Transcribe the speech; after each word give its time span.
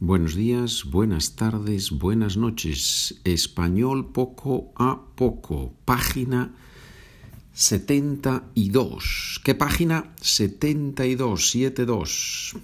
Buenos 0.00 0.36
días, 0.36 0.84
buenas 0.84 1.34
tardes, 1.34 1.90
buenas 1.90 2.36
noches. 2.36 3.20
Español 3.24 4.12
poco 4.12 4.72
a 4.76 5.02
poco. 5.16 5.74
Página 5.84 6.54
72. 7.52 9.40
¿Qué 9.42 9.56
página? 9.56 10.14
72, 10.20 11.50
72. 11.50 12.54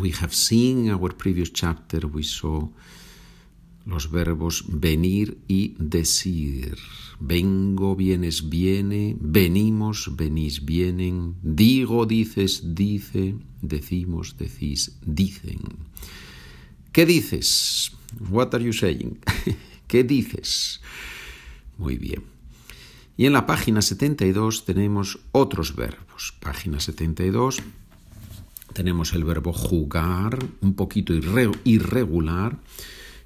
We 0.00 0.10
have 0.20 0.34
seen 0.34 0.90
our 0.90 1.14
previous 1.16 1.52
chapter, 1.52 2.06
we 2.06 2.24
saw 2.24 2.68
los 3.84 4.10
verbos 4.10 4.64
venir 4.68 5.38
y 5.48 5.74
decir. 5.78 6.76
Vengo, 7.20 7.94
vienes, 7.94 8.48
viene, 8.48 9.16
venimos, 9.20 10.16
venís, 10.16 10.64
vienen, 10.64 11.36
digo, 11.42 12.04
dices, 12.06 12.74
dice, 12.74 13.36
decimos, 13.60 14.36
decís, 14.36 14.98
dicen. 15.04 15.60
¿Qué 16.90 17.06
dices? 17.06 17.92
What 18.28 18.54
are 18.54 18.64
you 18.64 18.72
saying? 18.72 19.18
¿Qué 19.86 20.04
dices? 20.04 20.80
Muy 21.78 21.96
bien. 21.96 22.22
Y 23.16 23.26
en 23.26 23.34
la 23.34 23.46
página 23.46 23.82
72 23.82 24.64
tenemos 24.64 25.20
otros 25.32 25.76
verbos. 25.76 26.34
Página 26.40 26.80
72 26.80 27.58
tenemos 28.72 29.12
el 29.12 29.24
verbo 29.24 29.52
jugar, 29.52 30.38
un 30.60 30.74
poquito 30.74 31.12
irregular 31.64 32.58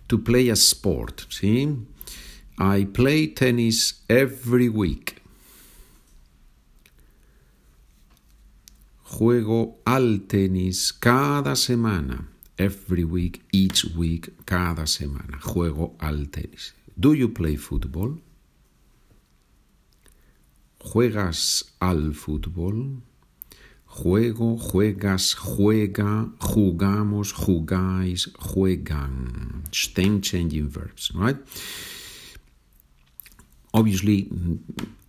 to 0.09 0.19
play 0.19 0.49
a 0.49 0.57
sport, 0.57 1.27
See, 1.31 1.77
I 2.59 2.85
play 2.85 3.27
tennis 3.29 4.03
every 4.09 4.69
week. 4.69 5.23
Juego 9.05 9.77
al 9.87 10.27
tenis 10.27 10.93
cada 10.93 11.55
semana. 11.57 12.29
Every 12.59 13.05
week, 13.05 13.43
each 13.53 13.85
week, 13.97 14.31
cada 14.47 14.87
semana. 14.87 15.39
Juego 15.41 15.95
al 16.01 16.27
tenis. 16.31 16.73
Do 16.99 17.13
you 17.13 17.29
play 17.29 17.57
football? 17.57 18.21
¿Juegas 20.81 21.65
al 21.81 22.15
fútbol? 22.15 23.03
Juego, 23.97 24.59
juegas, 24.59 25.35
juega, 25.35 26.29
jugamos, 26.39 27.33
jugáis, 27.33 28.31
juegan. 28.39 29.65
Stem 29.73 30.21
changing 30.21 30.69
verbs, 30.69 31.13
right? 31.15 31.39
Obviously, 33.73 34.29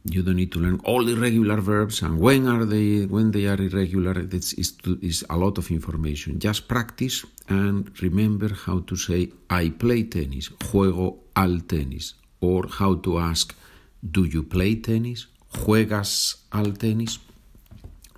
you 0.09 0.23
don't 0.23 0.35
need 0.35 0.51
to 0.51 0.59
learn 0.59 0.79
all 0.85 1.03
the 1.03 1.15
regular 1.15 1.59
verbs 1.59 2.01
and 2.01 2.19
when 2.19 2.47
are 2.47 2.65
they 2.65 3.05
when 3.05 3.31
they 3.31 3.45
are 3.45 3.61
irregular 3.61 4.13
this 4.13 4.53
is, 4.53 4.71
to, 4.71 4.97
is 5.01 5.25
a 5.29 5.37
lot 5.37 5.57
of 5.57 5.69
information 5.71 6.39
just 6.39 6.67
practice 6.67 7.25
and 7.49 7.91
remember 8.01 8.49
how 8.65 8.79
to 8.79 8.95
say 8.95 9.29
i 9.49 9.69
play 9.69 10.03
tennis 10.03 10.49
juego 10.49 11.17
al 11.35 11.59
tenis 11.61 12.13
or 12.39 12.67
how 12.67 12.95
to 12.95 13.17
ask 13.19 13.55
do 14.11 14.25
you 14.25 14.43
play 14.43 14.75
tennis 14.75 15.27
juegas 15.53 16.35
al 16.53 16.71
tenis 16.73 17.19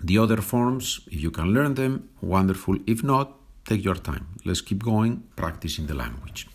the 0.02 0.18
other 0.18 0.40
forms, 0.40 1.00
if 1.10 1.20
you 1.20 1.30
can 1.30 1.52
learn 1.52 1.74
them, 1.74 2.08
wonderful. 2.20 2.78
If 2.86 3.02
not, 3.02 3.36
take 3.64 3.84
your 3.84 3.96
time. 3.96 4.26
Let's 4.44 4.60
keep 4.60 4.82
going, 4.82 5.24
practicing 5.36 5.86
the 5.86 5.94
language. 5.94 6.48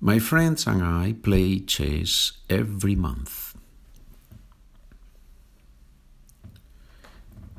My 0.00 0.18
friends 0.18 0.66
and 0.66 0.82
I 0.82 1.12
play 1.12 1.60
chess 1.60 2.32
every 2.50 2.96
month. 2.96 3.54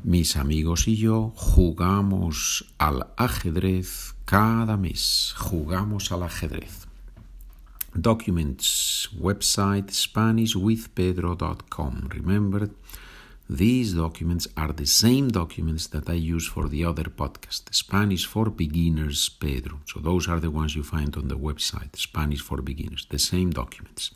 Mis 0.03 0.35
amigos 0.35 0.87
y 0.89 0.97
yo 0.97 1.31
jugamos 1.37 2.65
al 2.77 3.07
ajedrez 3.17 4.15
cada 4.25 4.75
mes. 4.75 5.33
Jugamos 5.37 6.11
al 6.11 6.23
ajedrez. 6.23 6.87
Documents, 7.95 9.07
website 9.17 9.91
SpanishWithPedro.com. 9.91 12.09
Remember, 12.09 12.69
these 13.53 13.93
documents 13.93 14.47
are 14.57 14.73
the 14.73 14.87
same 14.87 15.27
documents 15.29 15.85
that 15.93 16.09
I 16.09 16.13
use 16.13 16.47
for 16.47 16.67
the 16.67 16.83
other 16.85 17.03
podcast, 17.03 17.61
Spanish 17.71 18.25
for 18.25 18.49
Beginners 18.49 19.29
Pedro. 19.29 19.75
So 19.85 19.99
those 19.99 20.27
are 20.27 20.39
the 20.39 20.49
ones 20.49 20.75
you 20.75 20.81
find 20.81 21.15
on 21.15 21.27
the 21.27 21.37
website, 21.37 21.95
Spanish 21.95 22.41
for 22.41 22.63
Beginners, 22.63 23.05
the 23.11 23.19
same 23.19 23.51
documents. 23.51 24.09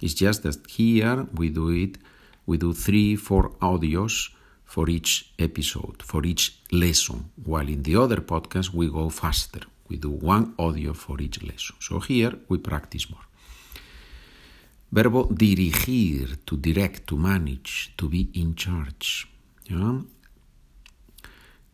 It's 0.00 0.14
just 0.14 0.44
that 0.44 0.66
here 0.66 1.26
we 1.34 1.50
do 1.50 1.68
it, 1.68 1.98
we 2.46 2.56
do 2.56 2.72
three, 2.72 3.16
four 3.16 3.50
audios 3.60 4.30
for 4.64 4.88
each 4.88 5.30
episode, 5.38 6.02
for 6.02 6.24
each 6.24 6.58
lesson, 6.72 7.30
while 7.44 7.68
in 7.68 7.82
the 7.82 7.96
other 7.96 8.20
podcast 8.32 8.72
we 8.72 8.88
go 8.88 9.10
faster. 9.10 9.60
We 9.88 9.98
do 9.98 10.10
one 10.10 10.54
audio 10.58 10.94
for 10.94 11.20
each 11.20 11.42
lesson. 11.42 11.76
So 11.80 12.00
here 12.00 12.32
we 12.48 12.56
practice 12.56 13.10
more. 13.10 13.27
Verbo 14.90 15.28
dirigir, 15.30 16.38
to 16.44 16.56
direct, 16.56 17.06
to 17.06 17.16
manage, 17.16 17.92
to 17.96 18.08
be 18.08 18.30
in 18.34 18.54
charge. 18.54 19.28
Yeah? 19.64 20.00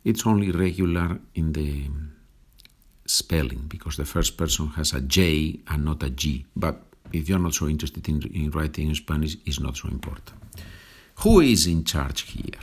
It's 0.04 0.26
only 0.26 0.50
regular 0.50 1.20
in 1.34 1.52
the 1.52 1.88
spelling 3.06 3.66
because 3.68 3.96
the 3.96 4.04
first 4.04 4.36
person 4.36 4.68
has 4.68 4.92
a 4.92 5.00
J 5.00 5.60
and 5.68 5.84
not 5.84 6.02
a 6.02 6.10
G. 6.10 6.44
But 6.56 6.82
if 7.12 7.28
you're 7.28 7.38
not 7.38 7.54
so 7.54 7.68
interested 7.68 8.08
in, 8.08 8.22
in 8.22 8.50
writing 8.50 8.88
in 8.88 8.94
Spanish, 8.94 9.36
it's 9.46 9.60
not 9.60 9.76
so 9.76 9.88
important. 9.88 10.32
Who 11.20 11.40
is 11.40 11.66
in 11.66 11.84
charge 11.84 12.22
here? 12.22 12.60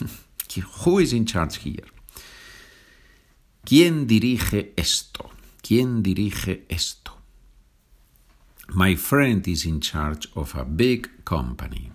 Who 0.84 0.98
is 0.98 1.12
in 1.12 1.26
charge 1.26 1.58
here? 1.58 1.84
¿Quién 3.64 4.06
dirige 4.06 4.72
esto? 4.76 5.30
¿Quién 5.60 6.02
dirige 6.02 6.64
esto? 6.68 7.05
My 8.74 8.96
friend 8.96 9.46
is 9.46 9.64
in 9.64 9.80
charge 9.80 10.28
of 10.34 10.54
a 10.56 10.64
big 10.64 11.24
company. 11.24 11.92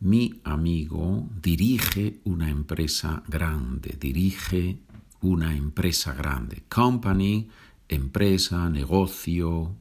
Mi 0.00 0.40
amigo 0.44 1.28
dirige 1.40 2.20
una 2.24 2.48
empresa 2.48 3.22
grande, 3.28 3.96
dirige 3.98 4.78
una 5.20 5.54
empresa 5.54 6.14
grande. 6.14 6.64
Company, 6.68 7.48
empresa, 7.88 8.68
negocio, 8.68 9.76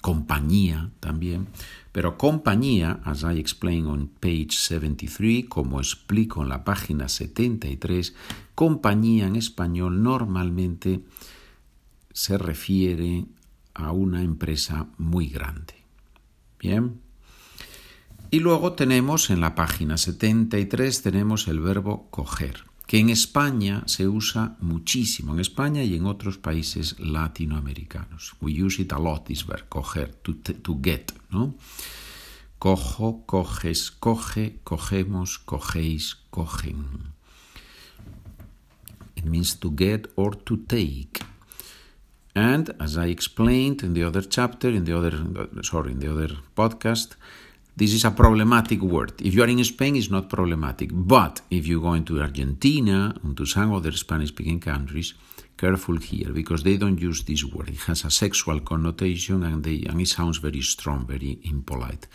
compañía 0.00 0.90
también. 1.00 1.48
Pero 1.92 2.18
compañía, 2.18 3.00
as 3.04 3.22
I 3.22 3.38
explain 3.38 3.86
on 3.86 4.08
page 4.08 4.52
73, 4.52 5.46
como 5.48 5.80
explico 5.80 6.42
en 6.42 6.48
la 6.48 6.62
página 6.64 7.08
73, 7.08 8.14
compañía 8.54 9.26
en 9.26 9.36
español 9.36 10.02
normalmente 10.02 11.00
se 12.12 12.38
refiere 12.38 13.26
a 13.74 13.92
una 13.92 14.22
empresa 14.22 14.88
muy 14.98 15.28
grande. 15.28 15.74
Bien. 16.58 17.00
Y 18.30 18.38
luego 18.38 18.74
tenemos 18.74 19.30
en 19.30 19.40
la 19.40 19.54
página 19.54 19.96
73 19.96 21.02
tenemos 21.02 21.48
el 21.48 21.58
verbo 21.58 22.08
coger, 22.10 22.64
que 22.86 22.98
en 22.98 23.10
España 23.10 23.82
se 23.86 24.06
usa 24.06 24.56
muchísimo, 24.60 25.34
en 25.34 25.40
España 25.40 25.82
y 25.82 25.96
en 25.96 26.06
otros 26.06 26.38
países 26.38 27.00
latinoamericanos. 27.00 28.34
We 28.40 28.62
use 28.62 28.82
it 28.82 28.92
a 28.92 28.98
lot, 29.00 29.24
this 29.24 29.44
verb, 29.44 29.68
coger, 29.68 30.14
to, 30.14 30.80
get, 30.80 31.12
¿no? 31.30 31.56
Cojo, 32.60 33.24
coges, 33.26 33.90
coge, 33.90 34.60
cogemos, 34.62 35.38
cogéis, 35.38 36.18
cogen. 36.30 37.14
It 39.16 39.24
means 39.24 39.58
to 39.58 39.72
get 39.76 40.08
or 40.14 40.36
to 40.36 40.56
take. 40.56 41.09
And 42.34 42.74
as 42.80 42.96
I 42.96 43.06
explained 43.06 43.82
in 43.82 43.94
the 43.94 44.04
other 44.04 44.22
chapter, 44.22 44.68
in 44.68 44.84
the 44.84 44.96
other 44.96 45.12
sorry, 45.62 45.92
in 45.92 45.98
the 45.98 46.12
other 46.12 46.36
podcast, 46.56 47.16
this 47.76 47.92
is 47.92 48.04
a 48.04 48.10
problematic 48.10 48.80
word. 48.82 49.12
If 49.20 49.34
you 49.34 49.42
are 49.42 49.48
in 49.48 49.64
Spain, 49.64 49.96
it's 49.96 50.10
not 50.10 50.28
problematic. 50.28 50.90
But 50.92 51.40
if 51.50 51.66
you 51.66 51.80
go 51.80 51.94
into 51.94 52.20
Argentina 52.20 53.14
and 53.22 53.36
to 53.36 53.46
some 53.46 53.72
other 53.72 53.92
Spanish-speaking 53.92 54.60
countries, 54.60 55.14
careful 55.56 55.96
here 55.96 56.32
because 56.32 56.62
they 56.62 56.76
don't 56.76 57.00
use 57.00 57.24
this 57.24 57.44
word. 57.44 57.68
It 57.68 57.80
has 57.88 58.04
a 58.04 58.10
sexual 58.10 58.60
connotation 58.60 59.42
and, 59.42 59.62
they, 59.62 59.84
and 59.88 60.00
it 60.00 60.08
sounds 60.08 60.38
very 60.38 60.62
strong, 60.62 61.06
very 61.06 61.38
impolite. 61.44 62.06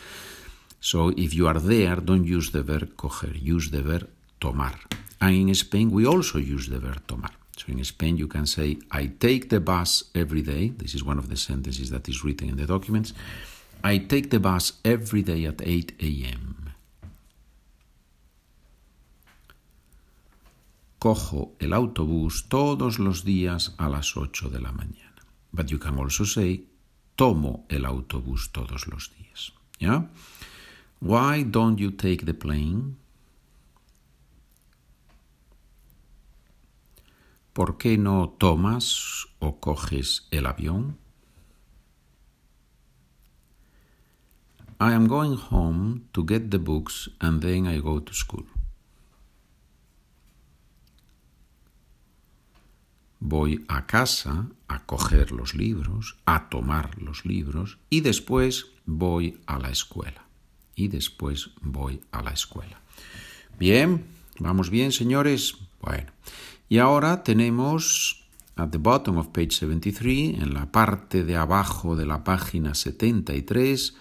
So 0.80 1.10
if 1.10 1.34
you 1.34 1.48
are 1.48 1.60
there, 1.60 1.98
don't 1.98 2.25
use 2.25 2.51
the 2.51 2.63
verb 2.63 2.95
coger. 2.95 3.34
Use 3.42 3.72
the 3.72 3.81
verb 3.81 4.10
tomar. 4.40 4.75
And 5.19 5.36
in 5.36 5.56
Spain, 5.56 5.92
we 5.92 6.06
also 6.06 6.38
use 6.38 6.68
the 6.69 6.80
verb 6.80 7.07
tomar. 7.07 7.31
So 7.57 7.72
in 7.72 7.84
Spain, 7.84 8.18
you 8.18 8.28
can 8.28 8.46
say, 8.46 8.78
I 8.92 9.07
take 9.07 9.50
the 9.50 9.60
bus 9.60 10.04
every 10.13 10.42
day. 10.42 10.69
This 10.69 10.94
is 10.94 11.04
one 11.04 11.18
of 11.18 11.30
the 11.30 11.38
sentences 11.38 11.90
that 11.90 12.10
is 12.10 12.24
written 12.24 12.50
in 12.50 12.57
the 12.57 12.66
documents. 12.66 13.13
I 13.84 13.98
take 13.98 14.30
the 14.30 14.40
bus 14.40 14.74
every 14.84 15.22
day 15.22 15.46
at 15.46 15.62
8 15.62 15.94
a.m. 16.02 16.74
Cojo 21.00 21.52
el 21.60 21.74
autobús 21.74 22.50
todos 22.50 22.98
los 23.00 23.24
días 23.24 23.75
a 23.78 23.90
las 23.90 24.18
8 24.18 24.50
de 24.50 24.60
la 24.60 24.72
mañana. 24.72 25.22
But 25.54 25.69
you 25.69 25.78
can 25.78 25.98
also 25.98 26.25
say, 26.25 26.66
tomo 27.16 27.66
el 27.69 27.86
autobús 27.86 28.52
todos 28.52 28.88
los 28.88 29.12
días. 29.12 29.52
Yeah? 29.80 30.07
Why 31.00 31.44
don't 31.44 31.80
you 31.80 31.92
take 31.92 32.25
the 32.25 32.34
plane? 32.34 32.98
¿Por 37.56 37.78
qué 37.78 37.98
no 37.98 38.36
tomas 38.38 39.30
o 39.40 39.62
coges 39.62 40.28
el 40.30 40.46
avión? 40.46 40.98
I 44.78 44.92
am 44.92 45.07
going 45.07 45.38
home 45.38 46.02
to 46.12 46.25
get 46.28 46.50
the 46.50 46.57
books 46.57 47.10
and 47.22 47.42
then 47.42 47.66
I 47.66 47.80
go 47.80 48.02
to 48.02 48.13
school. 48.13 48.46
Voy 53.22 53.63
a 53.69 53.88
casa 53.88 54.48
a 54.68 54.86
coger 54.86 55.31
los 55.31 55.56
libros, 55.56 56.18
a 56.25 56.50
tomar 56.50 57.02
los 57.02 57.25
libros 57.25 57.78
y 57.90 58.02
después 58.02 58.66
voy 58.86 59.40
a 59.48 59.60
la 59.60 59.69
escuela. 59.69 60.25
Y 60.75 60.90
después 60.90 61.52
voy 61.62 62.02
a 62.12 62.22
la 62.22 62.31
escuela. 62.31 62.81
Bien, 63.57 64.06
vamos 64.40 64.69
bien, 64.69 64.92
señores. 64.92 65.56
Bueno, 65.80 66.12
y 66.68 66.80
ahora 66.80 67.24
tenemos 67.24 68.26
at 68.56 68.70
the 68.72 68.78
bottom 68.78 69.18
of 69.18 69.28
page 69.28 69.52
73, 69.52 70.42
en 70.42 70.54
la 70.54 70.72
parte 70.72 71.24
de 71.24 71.36
abajo 71.36 71.96
de 71.96 72.06
la 72.06 72.24
página 72.24 72.74
73, 72.74 73.96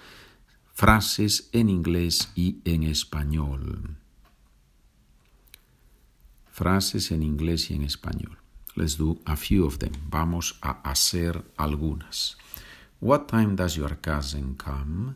frases 0.72 1.48
en 1.52 1.68
inglés 1.68 2.30
y 2.34 2.60
en 2.64 2.84
español. 2.84 3.96
Frases 6.52 7.10
en 7.10 7.22
inglés 7.22 7.70
y 7.70 7.74
en 7.74 7.82
español. 7.82 8.38
Let's 8.76 8.96
do 8.96 9.20
a 9.24 9.36
few 9.36 9.66
of 9.66 9.78
them. 9.78 9.92
Vamos 10.08 10.58
a 10.60 10.80
hacer 10.88 11.44
algunas. 11.56 12.36
What 13.00 13.26
time 13.26 13.56
does 13.56 13.74
your 13.74 14.00
cousin 14.00 14.54
come? 14.54 15.14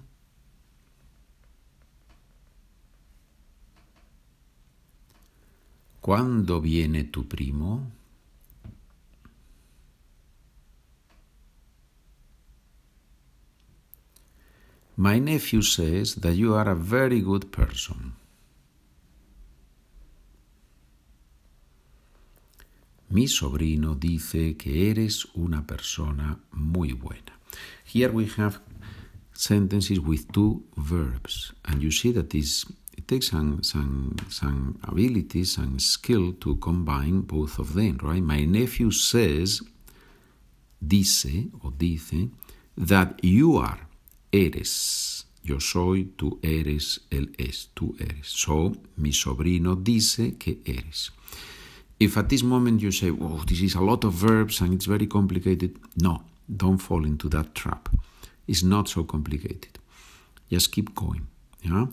¿Cuándo 6.09 6.63
viene 6.63 7.05
tu 7.05 7.29
primo? 7.29 7.93
My 14.97 15.21
nephew 15.21 15.61
says 15.61 16.15
that 16.23 16.35
you 16.35 16.55
are 16.55 16.71
a 16.71 16.75
very 16.75 17.21
good 17.21 17.51
person. 17.51 18.15
Mi 23.11 23.29
sobrino 23.29 23.95
dice 23.95 24.57
que 24.57 24.91
eres 24.91 25.27
una 25.35 25.67
persona 25.67 26.39
muy 26.53 26.95
buena. 26.95 27.39
Here 27.85 28.11
we 28.11 28.31
have 28.39 28.63
sentences 29.35 30.01
with 30.01 30.33
two 30.33 30.65
verbs, 30.75 31.53
and 31.67 31.83
you 31.83 31.91
see 31.91 32.13
that 32.13 32.31
this 32.31 32.65
takes 33.09 33.31
some, 33.31 33.63
some, 33.63 34.15
some 34.29 34.79
abilities 34.85 35.57
and 35.57 35.81
skill 35.81 36.35
to 36.35 36.57
combine 36.57 37.23
both 37.23 37.59
of 37.59 37.75
them, 37.75 37.99
right? 38.03 38.23
My 38.23 38.45
nephew 38.45 38.91
says, 38.91 39.63
dice 40.87 41.49
o 41.65 41.71
dice, 41.71 42.29
that 42.77 43.19
you 43.25 43.57
are, 43.57 43.81
eres. 44.33 45.25
Yo 45.43 45.59
soy, 45.59 46.13
tú 46.17 46.39
eres, 46.43 47.01
él 47.11 47.35
es, 47.39 47.71
tú 47.75 47.97
eres. 47.99 48.29
So, 48.29 48.75
mi 48.97 49.13
sobrino 49.13 49.75
dice 49.83 50.37
que 50.39 50.59
eres. 50.67 51.11
If 51.99 52.17
at 52.19 52.29
this 52.29 52.43
moment 52.43 52.83
you 52.83 52.93
say, 52.93 53.11
oh, 53.11 53.43
this 53.47 53.63
is 53.63 53.75
a 53.75 53.81
lot 53.81 54.05
of 54.05 54.13
verbs 54.13 54.61
and 54.61 54.75
it's 54.75 54.85
very 54.85 55.07
complicated, 55.07 55.79
no, 56.01 56.23
don't 56.55 56.79
fall 56.79 57.05
into 57.05 57.29
that 57.31 57.55
trap. 57.55 57.89
It's 58.47 58.63
not 58.63 58.89
so 58.89 59.05
complicated. 59.05 59.79
Just 60.51 60.71
keep 60.71 60.95
going. 60.95 61.27
Yeah? 61.63 61.87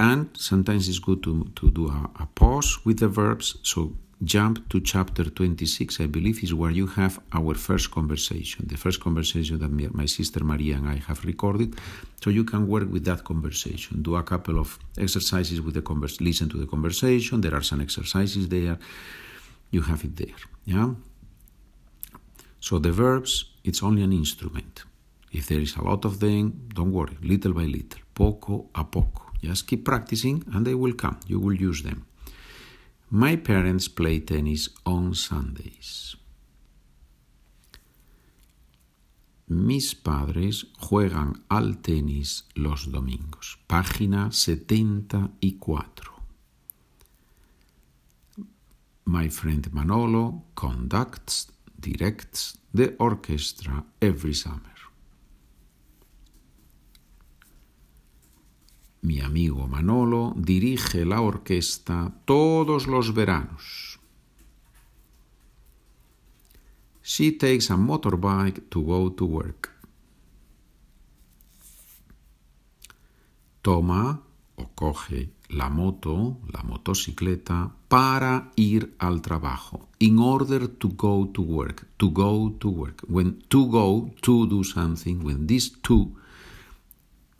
And 0.00 0.30
sometimes 0.34 0.88
it's 0.88 0.98
good 0.98 1.22
to, 1.24 1.44
to 1.56 1.70
do 1.70 1.88
a, 1.88 2.10
a 2.20 2.26
pause 2.34 2.78
with 2.86 3.00
the 3.00 3.08
verbs. 3.08 3.58
So 3.62 3.92
jump 4.24 4.66
to 4.70 4.80
chapter 4.80 5.24
26, 5.24 6.00
I 6.00 6.06
believe, 6.06 6.42
is 6.42 6.54
where 6.54 6.70
you 6.70 6.86
have 6.86 7.20
our 7.34 7.54
first 7.54 7.90
conversation, 7.90 8.64
the 8.66 8.78
first 8.78 8.98
conversation 9.00 9.58
that 9.58 9.94
my 9.94 10.06
sister 10.06 10.42
Maria 10.42 10.76
and 10.76 10.88
I 10.88 10.96
have 11.06 11.22
recorded. 11.26 11.74
So 12.24 12.30
you 12.30 12.44
can 12.44 12.66
work 12.66 12.90
with 12.90 13.04
that 13.04 13.24
conversation. 13.24 14.00
Do 14.00 14.16
a 14.16 14.22
couple 14.22 14.58
of 14.58 14.78
exercises 14.96 15.60
with 15.60 15.74
the 15.74 15.82
converse, 15.82 16.18
listen 16.18 16.48
to 16.48 16.56
the 16.56 16.66
conversation. 16.66 17.42
There 17.42 17.54
are 17.54 17.62
some 17.62 17.82
exercises 17.82 18.48
there 18.48 18.78
you 19.70 19.82
have 19.82 20.02
it 20.04 20.16
there. 20.16 20.40
Yeah? 20.64 20.94
So 22.58 22.78
the 22.78 22.92
verbs, 22.92 23.44
it's 23.64 23.82
only 23.82 24.02
an 24.02 24.14
instrument. 24.14 24.84
If 25.30 25.46
there 25.46 25.60
is 25.60 25.76
a 25.76 25.84
lot 25.84 26.06
of 26.06 26.20
them, 26.20 26.68
don't 26.74 26.90
worry, 26.90 27.18
little 27.22 27.52
by 27.52 27.64
little, 27.64 28.00
poco 28.14 28.70
a 28.74 28.84
poco. 28.84 29.29
Just 29.42 29.66
keep 29.66 29.84
practicing 29.84 30.44
and 30.52 30.66
they 30.66 30.74
will 30.74 30.94
come. 30.94 31.18
You 31.26 31.40
will 31.40 31.54
use 31.54 31.82
them. 31.82 32.06
My 33.10 33.36
parents 33.36 33.88
play 33.88 34.20
tennis 34.20 34.68
on 34.86 35.14
Sundays. 35.14 36.16
Mis 39.48 39.96
padres 39.96 40.66
juegan 40.78 41.42
al 41.48 41.80
tenis 41.82 42.44
los 42.54 42.86
domingos. 42.92 43.58
Página 43.66 44.30
74. 44.30 45.84
My 49.06 49.28
friend 49.28 49.72
Manolo 49.72 50.44
conducts, 50.54 51.50
directs 51.80 52.58
the 52.72 52.94
orchestra 53.00 53.84
every 54.00 54.34
summer. 54.34 54.79
Mi 59.10 59.18
amigo 59.18 59.66
Manolo 59.66 60.34
dirige 60.36 61.04
la 61.04 61.20
orquesta 61.20 62.14
todos 62.24 62.86
los 62.86 63.12
veranos. 63.12 63.98
She 67.02 67.32
takes 67.32 67.72
a 67.72 67.76
motorbike 67.76 68.60
to 68.68 68.82
go 68.82 69.10
to 69.10 69.24
work. 69.24 69.68
Toma 73.62 74.22
o 74.54 74.68
coge 74.76 75.30
la 75.48 75.68
moto, 75.68 76.38
la 76.52 76.62
motocicleta, 76.62 77.74
para 77.88 78.52
ir 78.54 78.94
al 79.00 79.22
trabajo. 79.22 79.88
In 79.98 80.20
order 80.20 80.68
to 80.68 80.88
go 80.90 81.26
to 81.34 81.42
work. 81.42 81.88
To 81.96 82.12
go 82.12 82.54
to 82.60 82.68
work. 82.68 83.02
When 83.08 83.42
to 83.48 83.66
go, 83.66 84.14
to 84.22 84.46
do 84.46 84.62
something, 84.62 85.24
when 85.24 85.48
this 85.48 85.72
to 85.82 86.14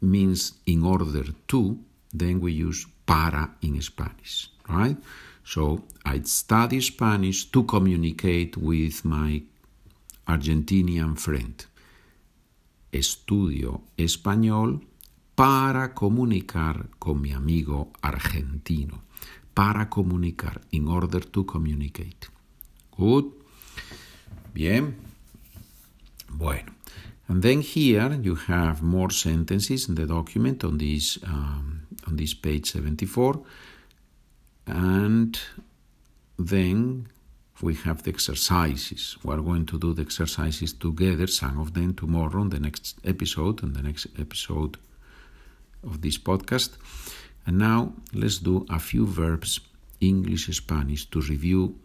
means 0.00 0.54
in 0.66 0.84
order 0.84 1.24
to, 1.48 1.78
then 2.12 2.40
we 2.40 2.52
use 2.52 2.86
para 3.06 3.50
in 3.62 3.80
Spanish, 3.82 4.50
right? 4.68 4.96
So 5.44 5.82
I 6.04 6.20
study 6.24 6.80
Spanish 6.80 7.50
to 7.50 7.64
communicate 7.64 8.56
with 8.56 9.04
my 9.04 9.42
Argentinian 10.26 11.16
friend. 11.16 11.66
Estudio 12.92 13.82
español 13.96 14.86
para 15.34 15.94
comunicar 15.94 16.88
con 16.98 17.20
mi 17.20 17.32
amigo 17.32 17.92
argentino. 18.02 19.02
Para 19.54 19.88
comunicar, 19.88 20.60
in 20.70 20.88
order 20.88 21.24
to 21.24 21.44
communicate. 21.44 22.28
Good. 22.96 23.26
Bien. 24.54 24.96
Bueno. 26.28 26.79
And 27.30 27.44
then 27.44 27.60
here 27.60 28.12
you 28.20 28.34
have 28.34 28.82
more 28.82 29.10
sentences 29.10 29.88
in 29.88 29.94
the 29.94 30.04
document 30.04 30.64
on 30.64 30.78
this, 30.78 31.16
um, 31.22 31.86
on 32.08 32.16
this 32.16 32.34
page 32.34 32.72
74. 32.72 33.40
And 34.66 35.38
then 36.36 37.06
we 37.62 37.74
have 37.74 38.02
the 38.02 38.10
exercises. 38.10 39.16
We're 39.22 39.42
going 39.42 39.66
to 39.66 39.78
do 39.78 39.94
the 39.94 40.02
exercises 40.02 40.72
together, 40.72 41.28
some 41.28 41.60
of 41.60 41.72
them 41.72 41.94
tomorrow 41.94 42.40
on 42.40 42.48
the 42.48 42.58
next 42.58 42.98
episode, 43.04 43.62
and 43.62 43.76
the 43.76 43.82
next 43.82 44.08
episode 44.18 44.76
of 45.84 46.02
this 46.02 46.18
podcast. 46.18 46.70
And 47.46 47.58
now 47.58 47.92
let's 48.12 48.38
do 48.38 48.66
a 48.68 48.80
few 48.80 49.06
verbs, 49.06 49.60
English, 50.00 50.48
Spanish, 50.48 51.08
to 51.10 51.20
review 51.20 51.78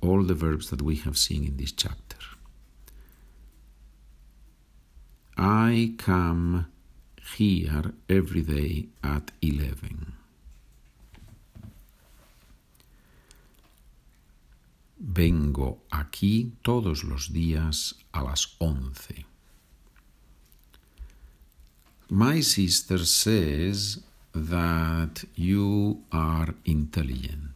all 0.00 0.24
the 0.24 0.34
verbs 0.34 0.70
that 0.70 0.82
we 0.82 0.96
have 0.96 1.16
seen 1.16 1.44
in 1.44 1.56
this 1.56 1.70
chapter. 1.70 2.35
I 5.36 5.94
come 5.98 6.66
here 7.36 7.92
every 8.08 8.40
day 8.40 8.86
at 9.02 9.32
11. 9.42 10.14
Vengo 14.98 15.82
aquí 15.90 16.52
todos 16.62 17.04
los 17.04 17.32
días 17.32 17.96
a 18.12 18.22
las 18.22 18.56
once. 18.58 19.26
My 22.08 22.40
sister 22.40 23.04
says 23.04 24.00
that 24.32 25.24
you 25.34 26.02
are 26.12 26.54
intelligent. 26.64 27.55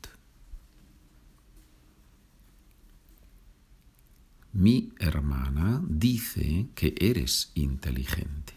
Mi 4.53 4.93
hermana 4.99 5.81
dice 5.87 6.69
que 6.75 6.95
eres 6.99 7.53
inteligente. 7.55 8.55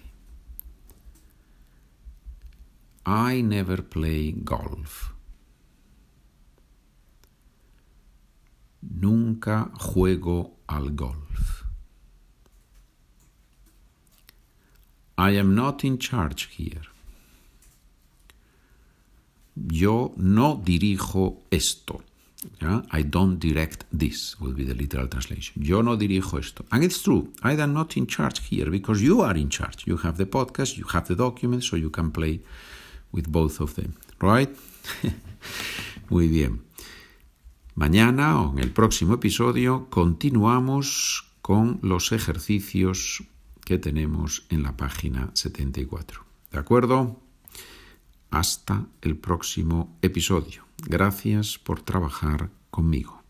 I 3.05 3.41
never 3.43 3.83
play 3.83 4.31
golf. 4.31 5.13
Nunca 8.81 9.71
juego 9.75 10.57
al 10.67 10.91
golf. 10.91 11.65
I 15.17 15.37
am 15.37 15.53
not 15.53 15.83
in 15.83 15.99
charge 15.99 16.49
here. 16.57 16.81
Yo 19.55 20.13
no 20.17 20.55
dirijo 20.55 21.43
esto. 21.51 22.01
I 22.91 23.03
don't 23.03 23.39
direct 23.39 23.85
this, 23.91 24.39
will 24.39 24.53
be 24.53 24.63
the 24.63 24.73
literal 24.73 25.07
translation. 25.07 25.63
Yo 25.63 25.81
no 25.81 25.95
dirijo 25.97 26.39
esto. 26.39 26.65
And 26.71 26.83
it's 26.83 27.01
true, 27.01 27.31
I 27.41 27.53
am 27.53 27.73
not 27.73 27.97
in 27.97 28.07
charge 28.07 28.41
here 28.49 28.69
because 28.69 29.01
you 29.01 29.21
are 29.21 29.35
in 29.37 29.49
charge. 29.49 29.85
You 29.85 29.97
have 29.97 30.17
the 30.17 30.25
podcast, 30.25 30.77
you 30.77 30.85
have 30.93 31.07
the 31.07 31.15
documents, 31.15 31.67
so 31.67 31.75
you 31.75 31.89
can 31.89 32.11
play 32.11 32.41
with 33.11 33.31
both 33.31 33.59
of 33.59 33.75
them. 33.75 33.93
Right? 34.21 34.49
Muy 36.09 36.27
bien. 36.27 36.61
Mañana 37.75 38.41
o 38.41 38.51
en 38.51 38.59
el 38.59 38.71
próximo 38.71 39.15
episodio 39.15 39.87
continuamos 39.89 41.25
con 41.41 41.79
los 41.81 42.11
ejercicios 42.11 43.23
que 43.65 43.79
tenemos 43.79 44.45
en 44.49 44.63
la 44.63 44.77
página 44.77 45.31
74. 45.33 46.23
¿De 46.51 46.59
acuerdo? 46.59 47.19
Hasta 48.29 48.85
el 49.01 49.17
próximo 49.17 49.97
episodio. 50.01 50.72
Gracias 50.85 51.57
por 51.57 51.81
trabajar 51.81 52.49
conmigo. 52.69 53.22